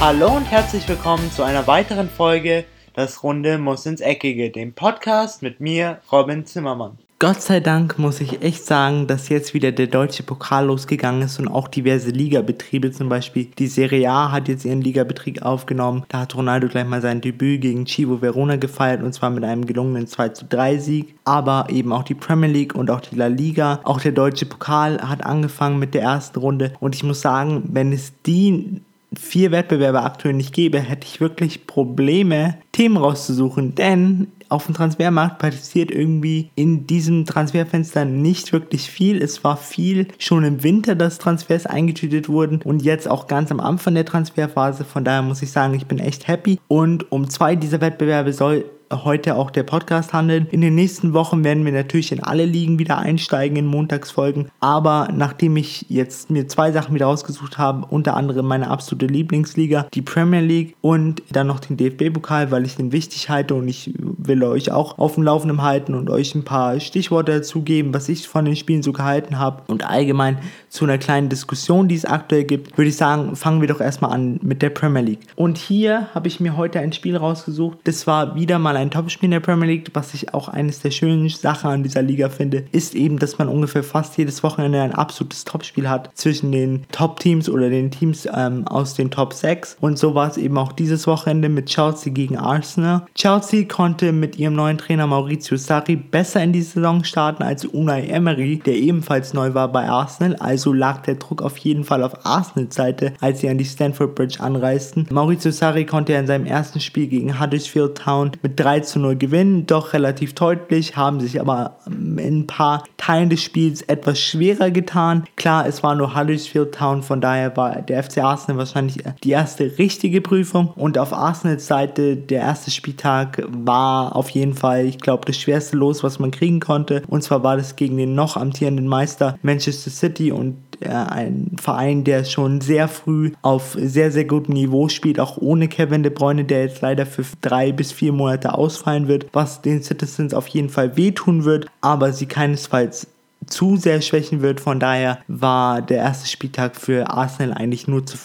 [0.00, 2.64] Hallo und herzlich willkommen zu einer weiteren Folge
[2.94, 6.98] Das Runde muss ins Eckige, dem Podcast mit mir, Robin Zimmermann.
[7.18, 11.40] Gott sei Dank muss ich echt sagen, dass jetzt wieder der deutsche Pokal losgegangen ist
[11.40, 16.04] und auch diverse Ligabetriebe, zum Beispiel die Serie A hat jetzt ihren Ligabetrieb aufgenommen.
[16.06, 19.66] Da hat Ronaldo gleich mal sein Debüt gegen Chivo Verona gefeiert und zwar mit einem
[19.66, 21.16] gelungenen 2 zu 3 Sieg.
[21.24, 25.00] Aber eben auch die Premier League und auch die La Liga, auch der deutsche Pokal
[25.00, 28.80] hat angefangen mit der ersten Runde und ich muss sagen, wenn es die
[29.18, 35.38] vier Wettbewerbe aktuell nicht gäbe, hätte ich wirklich Probleme, Themen rauszusuchen, denn auf dem Transfermarkt
[35.38, 39.20] passiert irgendwie in diesem Transferfenster nicht wirklich viel.
[39.22, 43.60] Es war viel schon im Winter, dass Transfers eingetütet wurden und jetzt auch ganz am
[43.60, 44.84] Anfang der Transferphase.
[44.84, 46.58] Von daher muss ich sagen, ich bin echt happy.
[46.68, 50.46] Und um zwei dieser Wettbewerbe soll heute auch der Podcast handeln.
[50.50, 54.50] In den nächsten Wochen werden wir natürlich in alle Ligen wieder einsteigen in Montagsfolgen.
[54.60, 59.86] Aber nachdem ich jetzt mir zwei Sachen wieder ausgesucht habe, unter anderem meine absolute Lieblingsliga,
[59.92, 63.92] die Premier League und dann noch den DFB-Pokal, weil ich den wichtig halte und ich
[63.98, 68.08] will euch auch auf dem Laufenden halten und euch ein paar Stichworte dazu geben, was
[68.08, 72.04] ich von den Spielen so gehalten habe und allgemein zu einer kleinen Diskussion, die es
[72.04, 75.20] aktuell gibt, würde ich sagen, fangen wir doch erstmal an mit der Premier League.
[75.36, 77.78] Und hier habe ich mir heute ein Spiel rausgesucht.
[77.84, 80.90] Das war wieder mal ein Topspiel in der Premier League, was ich auch eines der
[80.90, 84.94] schönen Sachen an dieser Liga finde, ist eben, dass man ungefähr fast jedes Wochenende ein
[84.94, 89.76] absolutes Topspiel hat zwischen den Top-Teams oder den Teams ähm, aus den Top 6.
[89.80, 93.06] Und so war es eben auch dieses Wochenende mit Chelsea gegen Arsenal.
[93.14, 98.06] Chelsea konnte mit ihrem neuen Trainer Maurizio Sarri besser in die Saison starten als Unai
[98.06, 100.36] Emery, der ebenfalls neu war bei Arsenal.
[100.36, 104.14] Also lag der Druck auf jeden Fall auf Arsenals Seite, als sie an die Stanford
[104.14, 105.06] Bridge anreisten.
[105.10, 109.66] Maurizio Sarri konnte in seinem ersten Spiel gegen Huddersfield Town mit 3 zu 0 gewinnen,
[109.66, 115.24] doch relativ deutlich, haben sich aber in ein paar Teilen des Spiels etwas schwerer getan.
[115.36, 119.78] Klar, es war nur Huddersfield Town, von daher war der FC Arsenal wahrscheinlich die erste
[119.78, 120.68] richtige Prüfung.
[120.76, 125.76] Und auf Arsenals Seite der erste Spieltag war auf jeden Fall, ich glaube, das schwerste
[125.76, 127.02] Los, was man kriegen konnte.
[127.08, 132.04] Und zwar war das gegen den noch amtierenden Meister Manchester City und äh, ein Verein,
[132.04, 136.44] der schon sehr früh auf sehr, sehr gutem Niveau spielt, auch ohne Kevin De Bruyne,
[136.44, 140.68] der jetzt leider für drei bis vier Monate ausfallen wird, was den Citizens auf jeden
[140.70, 143.06] Fall wehtun wird, aber sie keinesfalls
[143.50, 144.60] zu sehr schwächen wird.
[144.60, 148.16] Von daher war der erste Spieltag für Arsenal eigentlich nur zu,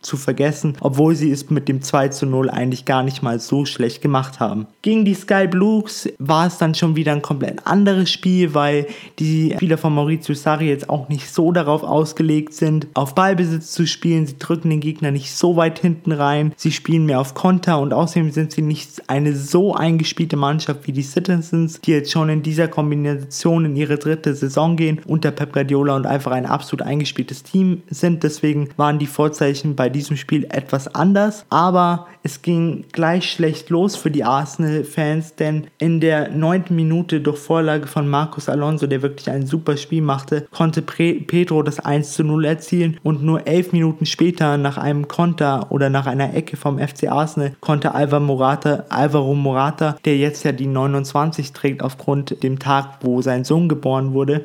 [0.00, 3.64] zu vergessen, obwohl sie es mit dem 2 zu 0 eigentlich gar nicht mal so
[3.64, 4.66] schlecht gemacht haben.
[4.82, 8.86] Gegen die Sky Blues war es dann schon wieder ein komplett anderes Spiel, weil
[9.18, 13.86] die Spieler von Maurizio Sarri jetzt auch nicht so darauf ausgelegt sind, auf Ballbesitz zu
[13.86, 14.26] spielen.
[14.26, 16.52] Sie drücken den Gegner nicht so weit hinten rein.
[16.56, 20.92] Sie spielen mehr auf Konter und außerdem sind sie nicht eine so eingespielte Mannschaft wie
[20.92, 25.30] die Citizens, die jetzt schon in dieser Kombination in ihre dritte Saison Saison gehen unter
[25.30, 28.22] Pep Guardiola und einfach ein absolut eingespieltes Team sind.
[28.22, 31.44] Deswegen waren die Vorzeichen bei diesem Spiel etwas anders.
[31.50, 37.38] Aber es ging gleich schlecht los für die Arsenal-Fans, denn in der neunten Minute durch
[37.38, 42.24] Vorlage von Marcos Alonso, der wirklich ein super Spiel machte, konnte Pedro das 1 zu
[42.24, 46.78] 0 erzielen und nur elf Minuten später nach einem Konter oder nach einer Ecke vom
[46.78, 52.58] FC Arsenal konnte Alvaro Morata, Alvaro Morata, der jetzt ja die 29 trägt aufgrund dem
[52.58, 54.44] Tag, wo sein Sohn geboren wurde,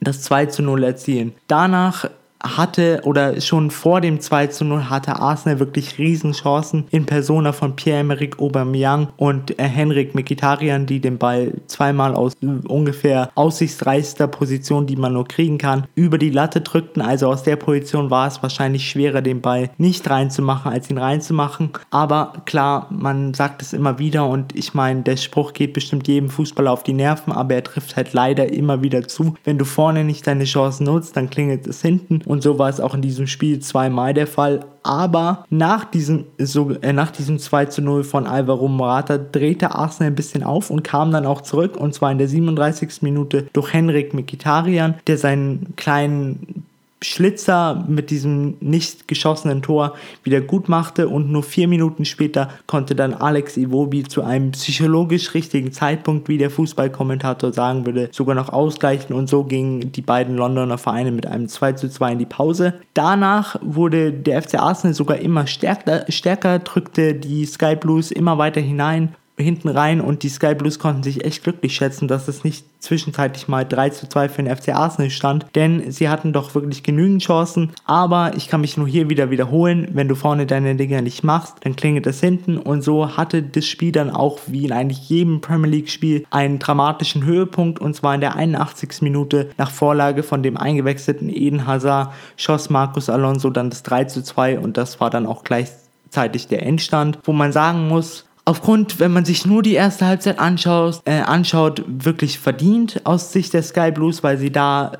[0.00, 1.34] das 2 zu 0 erzielen.
[1.46, 2.08] Danach
[2.42, 7.76] hatte oder schon vor dem 2 zu 0 hatte Arsenal wirklich Riesenchancen in Persona von
[7.76, 14.96] Pierre-Emerick Aubameyang und äh, Henrik Mkhitaryan, die den Ball zweimal aus ungefähr aussichtsreichster Position, die
[14.96, 17.02] man nur kriegen kann, über die Latte drückten.
[17.02, 21.70] Also aus der Position war es wahrscheinlich schwerer, den Ball nicht reinzumachen, als ihn reinzumachen.
[21.90, 26.28] Aber klar, man sagt es immer wieder und ich meine, der Spruch geht bestimmt jedem
[26.28, 29.34] Fußballer auf die Nerven, aber er trifft halt leider immer wieder zu.
[29.44, 32.78] Wenn du vorne nicht deine Chancen nutzt, dann klingelt es hinten und so war es
[32.78, 34.60] auch in diesem Spiel zweimal der Fall.
[34.82, 40.10] Aber nach diesem, so, äh, nach diesem 2 zu 0 von Alvaro Morata drehte Arsenal
[40.10, 41.76] ein bisschen auf und kam dann auch zurück.
[41.78, 43.00] Und zwar in der 37.
[43.00, 46.57] Minute durch Henrik Mikitarian, der seinen kleinen
[47.00, 52.94] Schlitzer mit diesem nicht geschossenen Tor wieder gut machte und nur vier Minuten später konnte
[52.94, 58.48] dann Alex Iwobi zu einem psychologisch richtigen Zeitpunkt, wie der Fußballkommentator sagen würde, sogar noch
[58.48, 62.26] ausgleichen und so gingen die beiden Londoner Vereine mit einem 2 zu 2 in die
[62.26, 62.74] Pause.
[62.94, 68.60] Danach wurde der FC Arsenal sogar immer stärker, stärker drückte die Sky Blues immer weiter
[68.60, 72.64] hinein hinten rein und die Sky Blues konnten sich echt glücklich schätzen, dass es nicht
[72.80, 76.82] zwischenzeitlich mal 3 zu 2 für den FC Arsenal stand, denn sie hatten doch wirklich
[76.82, 81.02] genügend Chancen, aber ich kann mich nur hier wieder wiederholen, wenn du vorne deine Dinger
[81.02, 84.72] nicht machst, dann klingelt es hinten und so hatte das Spiel dann auch wie in
[84.72, 89.02] eigentlich jedem Premier League Spiel einen dramatischen Höhepunkt und zwar in der 81.
[89.02, 94.22] Minute nach Vorlage von dem eingewechselten Eden Hazard schoss Marcus Alonso dann das 3 zu
[94.22, 95.68] 2 und das war dann auch gleich
[96.08, 100.38] zwischenzeitlich der Endstand, wo man sagen muss, aufgrund, wenn man sich nur die erste Halbzeit
[100.38, 104.92] anschaut, äh, anschaut, wirklich verdient aus Sicht der Sky Blues, weil sie da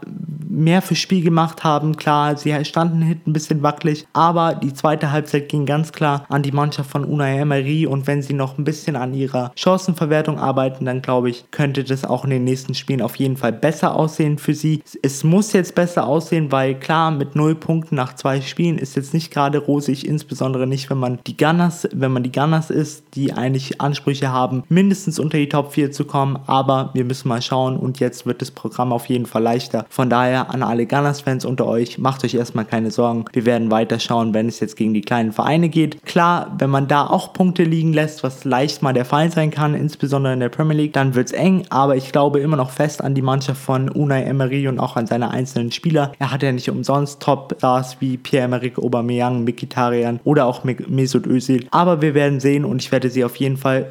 [0.59, 1.97] mehr fürs Spiel gemacht haben.
[1.97, 6.43] Klar, sie standen hinten ein bisschen wackelig, aber die zweite Halbzeit ging ganz klar an
[6.43, 10.85] die Mannschaft von Unai Emery und wenn sie noch ein bisschen an ihrer Chancenverwertung arbeiten,
[10.85, 14.39] dann glaube ich, könnte das auch in den nächsten Spielen auf jeden Fall besser aussehen
[14.39, 14.83] für sie.
[15.03, 19.15] Es muss jetzt besser aussehen, weil klar, mit null Punkten nach zwei Spielen ist jetzt
[19.15, 23.33] nicht gerade rosig, insbesondere nicht, wenn man die Gunners, wenn man die Gunners ist, die
[23.33, 27.77] eigentlich Ansprüche haben, mindestens unter die Top 4 zu kommen, aber wir müssen mal schauen
[27.77, 29.87] und jetzt wird das Programm auf jeden Fall leichter.
[29.89, 33.25] Von daher an alle Gunners-Fans unter euch, macht euch erstmal keine Sorgen.
[33.33, 36.05] Wir werden weiter schauen, wenn es jetzt gegen die kleinen Vereine geht.
[36.05, 39.75] Klar, wenn man da auch Punkte liegen lässt, was leicht mal der Fall sein kann,
[39.75, 41.65] insbesondere in der Premier League, dann wird es eng.
[41.71, 45.07] Aber ich glaube immer noch fest an die Mannschaft von Unai Emery und auch an
[45.07, 46.13] seine einzelnen Spieler.
[46.19, 51.67] Er hat ja nicht umsonst Top-Stars wie Pierre-Emerick Aubameyang, Mikitarian oder auch Mesut Özil.
[51.71, 53.89] Aber wir werden sehen und ich werde sie auf jeden Fall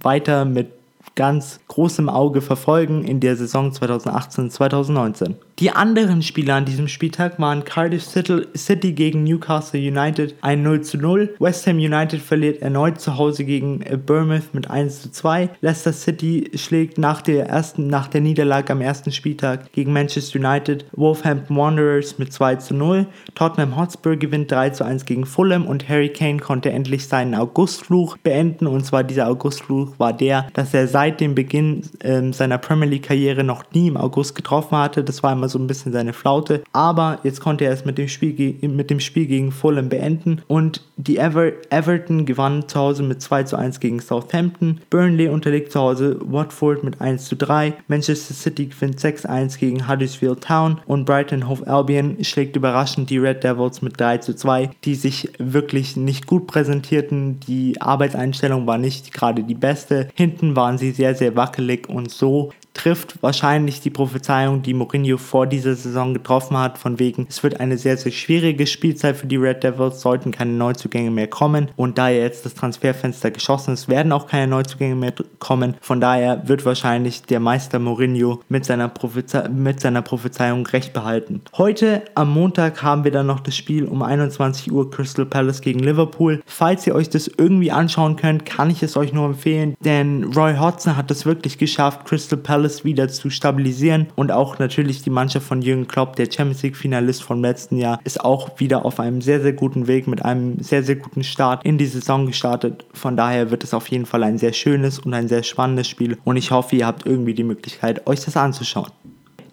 [0.00, 0.68] weiter mit
[1.16, 5.34] ganz großem Auge verfolgen in der Saison 2018-2019.
[5.58, 10.98] Die anderen Spieler an diesem Spieltag waren Cardiff City gegen Newcastle United ein 0 zu
[10.98, 11.34] 0.
[11.38, 15.48] West Ham United verliert erneut zu Hause gegen äh, Bournemouth mit 1 zu 2.
[15.62, 20.84] Leicester City schlägt nach der ersten, nach der Niederlage am ersten Spieltag gegen Manchester United
[20.92, 23.06] Wolverhampton Wanderers mit 2 zu 0.
[23.34, 28.18] Tottenham Hotspur gewinnt 3 zu 1 gegen Fulham und Harry Kane konnte endlich seinen Augustfluch
[28.18, 28.66] beenden.
[28.66, 33.04] Und zwar dieser Augustfluch war der, dass er seit dem Beginn äh, seiner Premier League
[33.04, 35.02] Karriere noch nie im August getroffen hatte.
[35.02, 36.62] Das war immer immer so ein bisschen seine Flaute.
[36.72, 40.82] Aber jetzt konnte er es mit dem Spiel, mit dem Spiel gegen Fulham beenden und
[40.96, 44.80] die Ever Everton gewann zu Hause mit 2 zu 1 gegen Southampton.
[44.90, 47.74] Burnley unterliegt zu Hause Watford mit 1 zu 3.
[47.88, 53.44] Manchester City gewinnt 6-1 gegen Huddersfield Town und Brighton Hove Albion schlägt überraschend die Red
[53.44, 57.40] Devils mit 3 zu 2, die sich wirklich nicht gut präsentierten.
[57.40, 60.08] Die Arbeitseinstellung war nicht gerade die beste.
[60.14, 65.46] Hinten waren sie sehr, sehr wackelig und so trifft wahrscheinlich die Prophezeiung, die Mourinho vor
[65.46, 69.36] dieser Saison getroffen hat, von wegen, es wird eine sehr, sehr schwierige Spielzeit für die
[69.36, 71.70] Red Devils, sollten keine Neuzugänge mehr kommen.
[71.76, 75.74] Und da jetzt das Transferfenster geschossen ist, werden auch keine Neuzugänge mehr kommen.
[75.80, 81.40] Von daher wird wahrscheinlich der Meister Mourinho mit seiner, Propheze mit seiner Prophezeiung recht behalten.
[81.56, 85.78] Heute am Montag haben wir dann noch das Spiel um 21 Uhr Crystal Palace gegen
[85.78, 86.42] Liverpool.
[86.44, 90.56] Falls ihr euch das irgendwie anschauen könnt, kann ich es euch nur empfehlen, denn Roy
[90.56, 95.10] Hodgson hat es wirklich geschafft, Crystal Palace alles wieder zu stabilisieren und auch natürlich die
[95.10, 98.98] Mannschaft von Jürgen Klopp, der Champions League Finalist vom letzten Jahr, ist auch wieder auf
[98.98, 102.84] einem sehr, sehr guten Weg mit einem sehr, sehr guten Start in die Saison gestartet.
[102.92, 106.18] Von daher wird es auf jeden Fall ein sehr schönes und ein sehr spannendes Spiel
[106.24, 108.90] und ich hoffe, ihr habt irgendwie die Möglichkeit, euch das anzuschauen.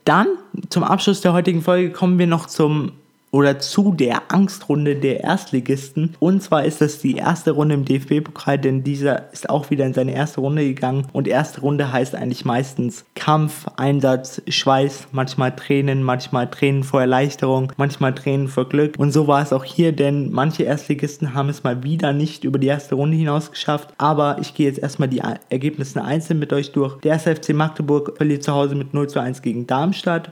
[0.06, 0.28] Dann
[0.70, 2.94] zum Abschluss der heutigen Folge kommen wir noch zum
[3.34, 6.16] oder zu der Angstrunde der Erstligisten.
[6.20, 9.94] Und zwar ist das die erste Runde im DFB-Pokal, denn dieser ist auch wieder in
[9.94, 11.08] seine erste Runde gegangen.
[11.14, 17.74] Und erste Runde heißt eigentlich meistens Kampf, Einsatz, Schweiß, manchmal Tränen, manchmal Tränen vor Erleichterung,
[17.76, 19.00] manchmal Tränen vor Glück.
[19.00, 22.60] Und so war es auch hier, denn manche Erstligisten haben es mal wieder nicht über
[22.60, 23.96] die erste Runde hinaus geschafft.
[23.98, 27.00] Aber ich gehe jetzt erstmal die Ergebnisse einzeln mit euch durch.
[27.00, 30.32] Der erste FC Magdeburg verliert zu Hause mit 0 zu 1 gegen Darmstadt.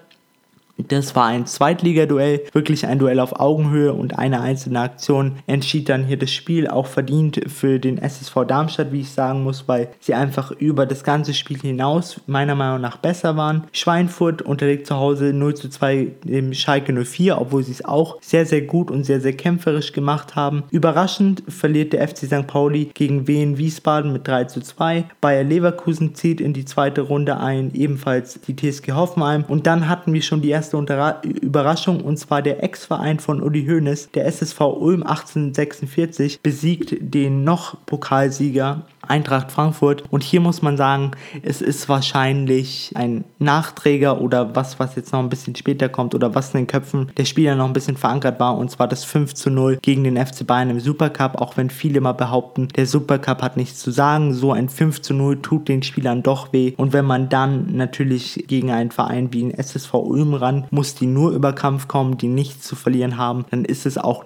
[0.87, 6.05] Das war ein Zweitligaduell, wirklich ein Duell auf Augenhöhe und eine einzelne Aktion entschied dann
[6.05, 10.13] hier das Spiel, auch verdient für den SSV Darmstadt, wie ich sagen muss, weil sie
[10.13, 13.65] einfach über das ganze Spiel hinaus meiner Meinung nach besser waren.
[13.71, 18.45] Schweinfurt unterlegt zu Hause 0 zu 2 dem Schalke 04, obwohl sie es auch sehr,
[18.45, 20.63] sehr gut und sehr, sehr kämpferisch gemacht haben.
[20.71, 22.47] Überraschend verliert der FC St.
[22.47, 25.05] Pauli gegen Wien Wiesbaden mit 3 zu 2.
[25.19, 29.45] Bayer Leverkusen zieht in die zweite Runde ein, ebenfalls die TSG Hoffenheim.
[29.47, 33.65] Und dann hatten wir schon die erste erste Überraschung und zwar der Ex-Verein von Uli
[33.65, 40.03] Hoeneß, der SSV Ulm 1846, besiegt den noch Pokalsieger Eintracht Frankfurt.
[40.09, 41.11] Und hier muss man sagen,
[41.41, 46.35] es ist wahrscheinlich ein Nachträger oder was, was jetzt noch ein bisschen später kommt oder
[46.35, 48.57] was in den Köpfen der Spieler noch ein bisschen verankert war.
[48.57, 51.41] Und zwar das 5 zu 0 gegen den FC Bayern im Supercup.
[51.41, 54.33] Auch wenn viele mal behaupten, der Supercup hat nichts zu sagen.
[54.33, 56.73] So ein 5 zu 0 tut den Spielern doch weh.
[56.77, 61.07] Und wenn man dann natürlich gegen einen Verein wie den SSV Ulm ran muss, die
[61.07, 64.25] nur über Kampf kommen, die nichts zu verlieren haben, dann ist es auch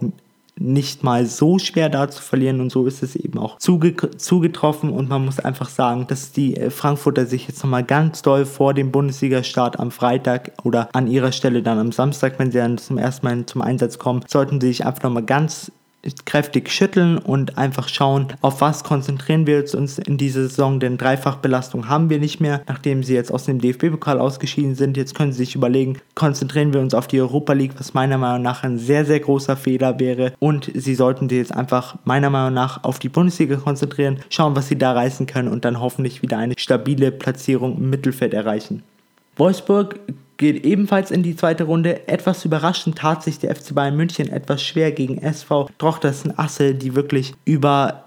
[0.58, 2.62] nicht mal so schwer da zu verlieren.
[2.62, 4.90] Und so ist es eben auch zuge zugetroffen.
[4.90, 8.74] Und man muss einfach sagen, dass die äh, Frankfurter sich jetzt nochmal ganz doll vor
[8.74, 12.98] dem Bundesliga-Start am Freitag oder an ihrer Stelle dann am Samstag, wenn sie dann zum
[12.98, 15.72] ersten Mal zum Einsatz kommen, sollten sie sich einfach nochmal ganz
[16.26, 21.90] kräftig schütteln und einfach schauen, auf was konzentrieren wir uns in dieser Saison, denn Dreifachbelastung
[21.90, 24.98] haben wir nicht mehr, nachdem sie jetzt aus dem DFB-Pokal ausgeschieden sind.
[24.98, 28.42] Jetzt können sie sich überlegen, konzentrieren wir uns auf die Europa League, was meiner Meinung
[28.42, 32.54] nach ein sehr, sehr großer Fehler wäre und sie sollten sich jetzt einfach meiner Meinung
[32.54, 36.38] nach auf die Bundesliga konzentrieren, schauen, was sie da reißen können und dann hoffentlich wieder
[36.38, 38.84] eine stabile Platzierung im Mittelfeld erreichen.
[39.38, 40.00] Wolfsburg
[40.38, 42.08] geht ebenfalls in die zweite Runde.
[42.08, 46.96] Etwas überraschend tat sich der FC Bayern München etwas schwer gegen SV Drochtersen Asse, die
[46.96, 48.05] wirklich über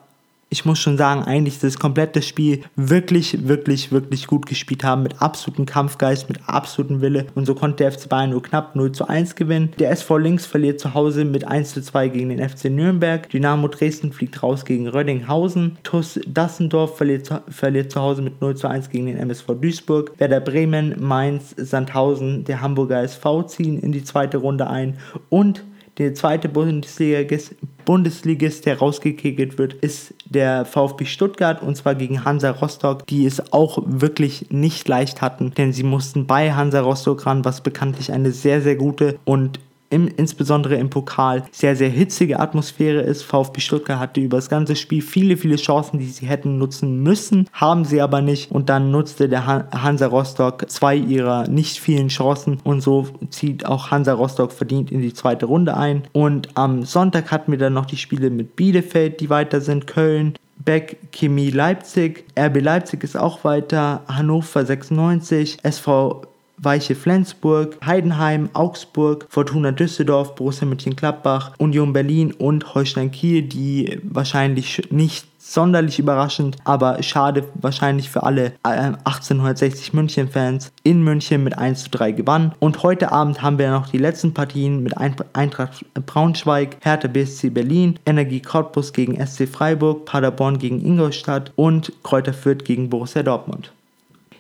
[0.51, 5.21] ich muss schon sagen, eigentlich das komplette Spiel wirklich, wirklich, wirklich gut gespielt haben, mit
[5.21, 7.27] absolutem Kampfgeist, mit absolutem Wille.
[7.35, 9.73] Und so konnte der FC Bayern nur knapp 0 zu 1 gewinnen.
[9.79, 13.29] Der SV Links verliert zu Hause mit 1 zu 2 gegen den FC Nürnberg.
[13.29, 15.77] Dynamo Dresden fliegt raus gegen Rödinghausen.
[15.83, 20.13] TuS Dassendorf verliert zu, verliert zu Hause mit 0 zu 1 gegen den MSV Duisburg.
[20.19, 24.97] Werder Bremen, Mainz, Sandhausen, der Hamburger SV ziehen in die zweite Runde ein.
[25.29, 25.65] Und
[25.99, 32.51] der zweite Bundesligist, Bundesligist, der rausgekegelt wird, ist der VfB Stuttgart und zwar gegen Hansa
[32.51, 37.45] Rostock, die es auch wirklich nicht leicht hatten, denn sie mussten bei Hansa Rostock ran,
[37.45, 39.59] was bekanntlich eine sehr, sehr gute und
[39.91, 43.23] im, insbesondere im Pokal sehr, sehr hitzige Atmosphäre ist.
[43.23, 47.49] VfB Stuttgart hatte über das ganze Spiel viele, viele Chancen, die sie hätten nutzen müssen,
[47.53, 48.51] haben sie aber nicht.
[48.51, 53.91] Und dann nutzte der Hansa Rostock zwei ihrer nicht vielen Chancen und so zieht auch
[53.91, 56.03] Hansa Rostock verdient in die zweite Runde ein.
[56.13, 60.35] Und am Sonntag hatten wir dann noch die Spiele mit Bielefeld, die weiter sind, Köln,
[60.65, 66.23] Beck Chemie Leipzig, RB Leipzig ist auch weiter, Hannover 96, SV
[66.59, 74.89] Weiche Flensburg, Heidenheim, Augsburg, Fortuna Düsseldorf, Borussia Mönchengladbach, Union Berlin und Holstein Kiel, die wahrscheinlich
[74.91, 81.85] nicht sonderlich überraschend, aber schade wahrscheinlich für alle 1860 äh, München-Fans in München mit 1
[81.85, 82.55] zu 3 gewann.
[82.59, 87.99] Und heute Abend haben wir noch die letzten Partien mit Eintracht Braunschweig, Hertha BSC Berlin,
[88.05, 93.73] Energie Cottbus gegen SC Freiburg, Paderborn gegen Ingolstadt und Kräuter Fürth gegen Borussia Dortmund.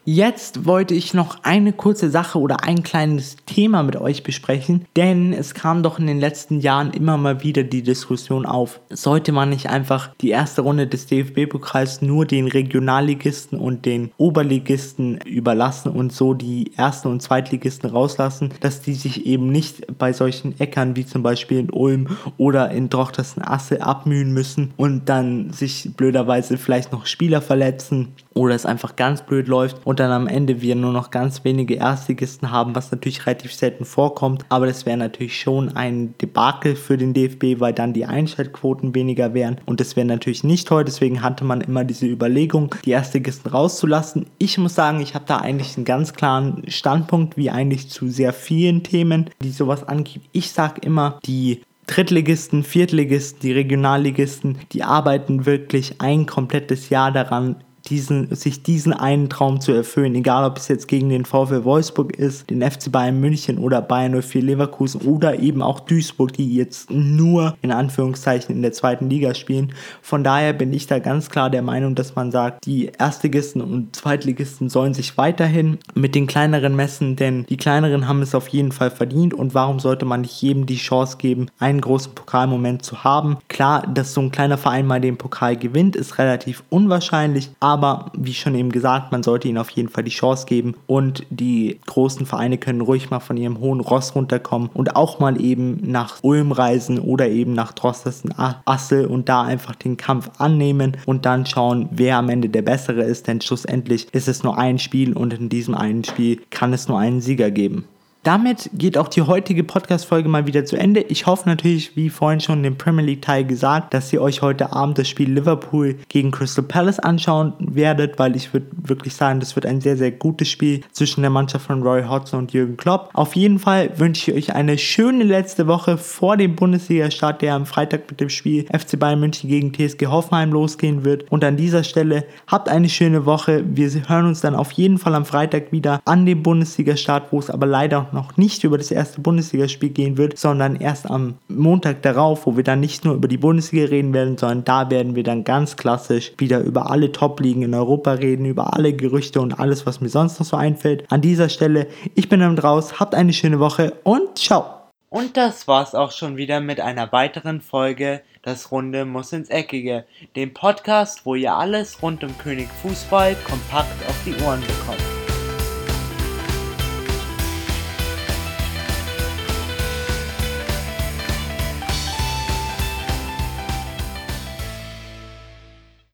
[0.04, 5.32] Jetzt wollte ich noch eine kurze Sache oder ein kleines Thema mit euch besprechen, denn
[5.32, 9.50] es kam doch in den letzten Jahren immer mal wieder die Diskussion auf, sollte man
[9.50, 16.12] nicht einfach die erste Runde des DFB-Pokals nur den Regionalligisten und den Oberligisten überlassen und
[16.12, 21.06] so die ersten und zweitligisten rauslassen, dass die sich eben nicht bei solchen Äckern wie
[21.06, 26.92] zum Beispiel in Ulm oder in Drochtersen Asse abmühen müssen und dann sich blöderweise vielleicht
[26.92, 30.92] noch Spieler verletzen oder es einfach ganz blöd läuft und dann am Ende wir nur
[30.92, 35.76] noch ganz wenige Erstligisten haben, was natürlich relativ selten vorkommt, aber das wäre natürlich schon
[35.76, 40.44] ein Debakel für den DFB, weil dann die Einschaltquoten weniger wären und das wäre natürlich
[40.44, 44.26] nicht toll, deswegen hatte man immer diese Überlegung, die Erstligisten rauszulassen.
[44.38, 48.32] Ich muss sagen, ich habe da eigentlich einen ganz klaren Standpunkt, wie eigentlich zu sehr
[48.32, 50.22] vielen Themen, die sowas angeht.
[50.32, 57.56] Ich sage immer, die Drittligisten, Viertligisten, die Regionalligisten, die arbeiten wirklich ein komplettes Jahr daran,
[57.88, 62.16] diesen, sich diesen einen Traum zu erfüllen, egal ob es jetzt gegen den VfL Wolfsburg
[62.16, 66.90] ist, den FC Bayern München oder Bayern 04 Leverkusen oder eben auch Duisburg, die jetzt
[66.90, 69.72] nur in Anführungszeichen in der zweiten Liga spielen.
[70.02, 73.96] Von daher bin ich da ganz klar der Meinung, dass man sagt, die Erstligisten und
[73.96, 78.72] Zweitligisten sollen sich weiterhin mit den kleineren messen, denn die kleineren haben es auf jeden
[78.72, 83.04] Fall verdient und warum sollte man nicht jedem die Chance geben, einen großen Pokalmoment zu
[83.04, 83.38] haben?
[83.48, 88.10] Klar, dass so ein kleiner Verein mal den Pokal gewinnt, ist relativ unwahrscheinlich, aber aber
[88.12, 91.78] wie schon eben gesagt, man sollte ihnen auf jeden Fall die Chance geben und die
[91.86, 96.18] großen Vereine können ruhig mal von ihrem hohen Ross runterkommen und auch mal eben nach
[96.22, 101.46] Ulm reisen oder eben nach Drostesten Assel und da einfach den Kampf annehmen und dann
[101.46, 105.32] schauen, wer am Ende der bessere ist, denn schlussendlich ist es nur ein Spiel und
[105.32, 107.84] in diesem einen Spiel kann es nur einen Sieger geben.
[108.24, 111.00] Damit geht auch die heutige Podcast-Folge mal wieder zu Ende.
[111.02, 114.98] Ich hoffe natürlich, wie vorhin schon im Premier League-Teil gesagt, dass ihr euch heute Abend
[114.98, 119.66] das Spiel Liverpool gegen Crystal Palace anschauen werdet, weil ich würde wirklich sagen, das wird
[119.66, 123.10] ein sehr, sehr gutes Spiel zwischen der Mannschaft von Roy Hodgson und Jürgen Klopp.
[123.14, 127.66] Auf jeden Fall wünsche ich euch eine schöne letzte Woche vor dem Bundesliga-Start, der am
[127.66, 131.30] Freitag mit dem Spiel FC Bayern München gegen TSG Hoffenheim losgehen wird.
[131.30, 133.64] Und an dieser Stelle habt eine schöne Woche.
[133.64, 137.48] Wir hören uns dann auf jeden Fall am Freitag wieder an dem Bundesliga-Start, wo es
[137.48, 142.02] aber leider noch noch nicht über das erste Bundesligaspiel gehen wird, sondern erst am Montag
[142.02, 145.22] darauf, wo wir dann nicht nur über die Bundesliga reden werden, sondern da werden wir
[145.22, 149.86] dann ganz klassisch wieder über alle Top-Ligen in Europa reden, über alle Gerüchte und alles,
[149.86, 151.04] was mir sonst noch so einfällt.
[151.10, 154.74] An dieser Stelle, ich bin dann raus, habt eine schöne Woche und ciao!
[155.10, 160.04] Und das war's auch schon wieder mit einer weiteren Folge Das Runde muss ins Eckige,
[160.36, 165.17] dem Podcast, wo ihr alles rund um König Fußball kompakt auf die Ohren bekommt.